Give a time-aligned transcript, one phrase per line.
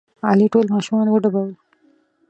[0.29, 1.49] علي ټول ماشومان وډبول.